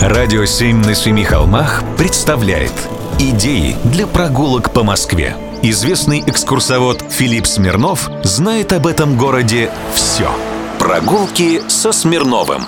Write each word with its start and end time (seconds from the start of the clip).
Радио 0.00 0.44
«Семь 0.44 0.84
на 0.84 0.94
семи 0.94 1.24
холмах» 1.24 1.82
представляет 1.96 2.72
Идеи 3.18 3.76
для 3.84 4.06
прогулок 4.06 4.70
по 4.72 4.84
Москве. 4.84 5.34
Известный 5.62 6.22
экскурсовод 6.26 7.02
Филипп 7.08 7.46
Смирнов 7.46 8.10
знает 8.22 8.74
об 8.74 8.86
этом 8.86 9.16
городе 9.16 9.70
все. 9.94 10.30
Прогулки 10.78 11.62
со 11.68 11.92
Смирновым. 11.92 12.66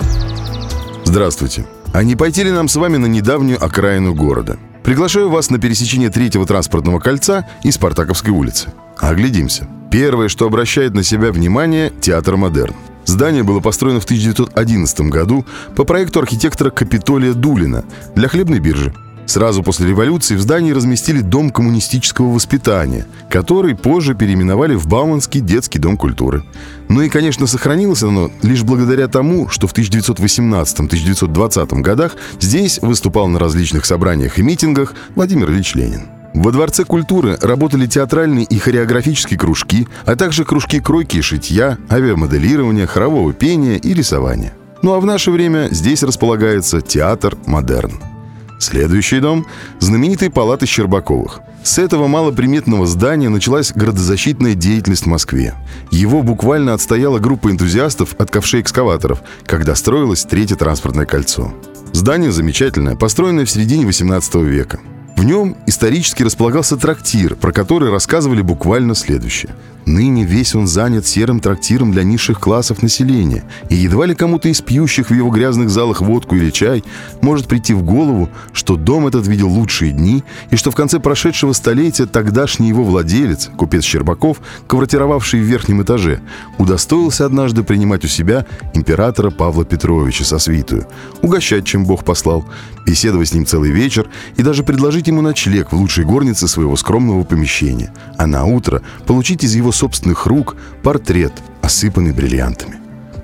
Здравствуйте. 1.04 1.66
А 1.92 2.02
не 2.02 2.16
пойти 2.16 2.44
ли 2.44 2.50
нам 2.50 2.66
с 2.66 2.76
вами 2.76 2.96
на 2.96 3.06
недавнюю 3.06 3.62
окраину 3.62 4.14
города? 4.14 4.56
Приглашаю 4.82 5.28
вас 5.28 5.50
на 5.50 5.58
пересечение 5.58 6.08
третьего 6.08 6.46
транспортного 6.46 6.98
кольца 6.98 7.46
и 7.62 7.70
Спартаковской 7.70 8.32
улицы. 8.32 8.72
Оглядимся. 8.96 9.68
Первое, 9.90 10.28
что 10.28 10.46
обращает 10.46 10.94
на 10.94 11.02
себя 11.02 11.30
внимание– 11.30 11.92
театр 12.00 12.36
«Модерн». 12.36 12.74
Здание 13.08 13.42
было 13.42 13.60
построено 13.60 14.00
в 14.00 14.04
1911 14.04 15.00
году 15.00 15.46
по 15.74 15.84
проекту 15.84 16.20
архитектора 16.20 16.68
Капитолия 16.68 17.32
Дулина 17.32 17.86
для 18.14 18.28
хлебной 18.28 18.58
биржи. 18.58 18.92
Сразу 19.24 19.62
после 19.62 19.88
революции 19.88 20.36
в 20.36 20.42
здании 20.42 20.72
разместили 20.72 21.22
Дом 21.22 21.48
коммунистического 21.48 22.26
воспитания, 22.26 23.06
который 23.30 23.74
позже 23.74 24.14
переименовали 24.14 24.74
в 24.74 24.86
Бауманский 24.86 25.40
детский 25.40 25.78
дом 25.78 25.96
культуры. 25.96 26.44
Ну 26.90 27.00
и, 27.00 27.08
конечно, 27.08 27.46
сохранилось 27.46 28.02
оно 28.02 28.30
лишь 28.42 28.62
благодаря 28.62 29.08
тому, 29.08 29.48
что 29.48 29.66
в 29.66 29.74
1918-1920 29.74 31.80
годах 31.80 32.14
здесь 32.40 32.78
выступал 32.82 33.28
на 33.28 33.38
различных 33.38 33.86
собраниях 33.86 34.38
и 34.38 34.42
митингах 34.42 34.92
Владимир 35.14 35.50
Ильич 35.50 35.74
Ленин. 35.74 36.17
Во 36.34 36.52
Дворце 36.52 36.84
культуры 36.84 37.38
работали 37.40 37.86
театральные 37.86 38.44
и 38.44 38.58
хореографические 38.58 39.38
кружки, 39.38 39.88
а 40.04 40.14
также 40.14 40.44
кружки 40.44 40.80
кройки 40.80 41.16
и 41.16 41.22
шитья, 41.22 41.78
авиамоделирования, 41.90 42.86
хорового 42.86 43.32
пения 43.32 43.76
и 43.76 43.94
рисования. 43.94 44.52
Ну 44.82 44.94
а 44.94 45.00
в 45.00 45.06
наше 45.06 45.30
время 45.30 45.68
здесь 45.70 46.02
располагается 46.02 46.80
театр 46.80 47.36
«Модерн». 47.46 47.92
Следующий 48.60 49.20
дом– 49.20 49.46
знаменитые 49.78 50.30
палаты 50.30 50.66
Щербаковых. 50.66 51.40
С 51.62 51.78
этого 51.78 52.06
малоприметного 52.06 52.86
здания 52.86 53.28
началась 53.28 53.72
градозащитная 53.72 54.54
деятельность 54.54 55.04
в 55.04 55.08
Москве. 55.08 55.54
Его 55.90 56.22
буквально 56.22 56.74
отстояла 56.74 57.18
группа 57.18 57.50
энтузиастов 57.50 58.14
от 58.18 58.30
ковшей-экскаваторов, 58.30 59.20
когда 59.44 59.74
строилось 59.74 60.24
третье 60.24 60.56
транспортное 60.56 61.06
кольцо. 61.06 61.52
Здание 61.92 62.32
замечательное, 62.32 62.96
построенное 62.96 63.44
в 63.44 63.50
середине 63.50 63.86
18 63.86 64.34
века. 64.36 64.80
В 65.18 65.24
нем 65.24 65.56
исторически 65.66 66.22
располагался 66.22 66.76
трактир, 66.76 67.34
про 67.34 67.50
который 67.50 67.90
рассказывали 67.90 68.40
буквально 68.40 68.94
следующее. 68.94 69.52
Ныне 69.84 70.24
весь 70.24 70.54
он 70.54 70.66
занят 70.66 71.06
серым 71.06 71.40
трактиром 71.40 71.92
для 71.92 72.02
низших 72.04 72.38
классов 72.38 72.82
населения, 72.82 73.42
и 73.70 73.74
едва 73.74 74.04
ли 74.04 74.14
кому-то 74.14 74.50
из 74.50 74.60
пьющих 74.60 75.08
в 75.08 75.14
его 75.14 75.30
грязных 75.30 75.70
залах 75.70 76.02
водку 76.02 76.36
или 76.36 76.50
чай 76.50 76.84
может 77.22 77.48
прийти 77.48 77.72
в 77.72 77.82
голову, 77.82 78.28
что 78.52 78.76
дом 78.76 79.06
этот 79.06 79.26
видел 79.26 79.48
лучшие 79.48 79.92
дни, 79.92 80.24
и 80.50 80.56
что 80.56 80.70
в 80.70 80.76
конце 80.76 81.00
прошедшего 81.00 81.54
столетия 81.54 82.04
тогдашний 82.04 82.68
его 82.68 82.84
владелец, 82.84 83.50
купец 83.56 83.82
Щербаков, 83.82 84.42
квартировавший 84.66 85.40
в 85.40 85.44
верхнем 85.44 85.82
этаже, 85.82 86.20
удостоился 86.58 87.24
однажды 87.24 87.62
принимать 87.62 88.04
у 88.04 88.08
себя 88.08 88.44
императора 88.74 89.30
Павла 89.30 89.64
Петровича 89.64 90.24
со 90.24 90.38
свитую, 90.38 90.86
угощать, 91.22 91.64
чем 91.64 91.86
Бог 91.86 92.04
послал, 92.04 92.44
беседовать 92.86 93.28
с 93.28 93.32
ним 93.32 93.46
целый 93.46 93.70
вечер 93.70 94.06
и 94.36 94.42
даже 94.42 94.62
предложить 94.62 95.07
ему 95.08 95.22
ночлег 95.22 95.72
в 95.72 95.76
лучшей 95.76 96.04
горнице 96.04 96.48
своего 96.48 96.76
скромного 96.76 97.24
помещения, 97.24 97.92
а 98.16 98.26
на 98.26 98.44
утро 98.44 98.82
получить 99.06 99.44
из 99.44 99.54
его 99.54 99.72
собственных 99.72 100.26
рук 100.26 100.56
портрет, 100.82 101.32
осыпанный 101.62 102.12
бриллиантами. 102.12 102.76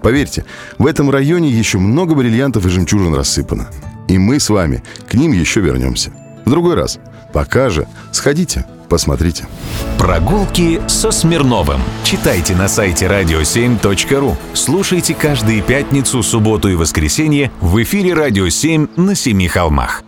Поверьте, 0.03 0.45
в 0.77 0.87
этом 0.87 1.11
районе 1.11 1.49
еще 1.49 1.79
много 1.79 2.15
бриллиантов 2.15 2.67
и 2.67 2.69
жемчужин 2.69 3.15
рассыпано. 3.15 3.69
И 4.07 4.19
мы 4.19 4.39
с 4.39 4.51
вами 4.51 4.83
к 5.09 5.15
ним 5.15 5.33
еще 5.33 5.61
вернемся. 5.61 6.11
В 6.45 6.51
другой 6.51 6.75
раз. 6.75 6.99
Пока 7.33 7.71
же 7.71 7.89
сходите, 8.13 8.67
посмотрите. 8.91 9.47
Прогулки 9.99 10.81
со 10.87 11.11
Смирновым. 11.11 11.81
Читайте 12.05 12.55
на 12.55 12.69
сайте 12.69 13.07
radio7.ru. 13.07 14.37
Слушайте 14.53 15.15
каждые 15.15 15.63
пятницу, 15.63 16.23
субботу 16.23 16.69
и 16.69 16.75
воскресенье 16.75 17.51
в 17.61 17.83
эфире 17.83 18.13
«Радио 18.13 18.47
7» 18.47 19.01
на 19.01 19.15
Семи 19.15 19.49
холмах. 19.49 20.05